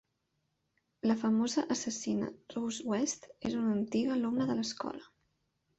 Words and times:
La 1.11 1.15
famosa 1.23 1.65
assassina 1.75 2.31
Rose 2.55 2.89
West 2.95 3.31
és 3.51 3.61
una 3.61 3.79
antiga 3.79 4.19
alumna 4.19 4.51
de 4.53 4.59
l'escola. 4.63 5.09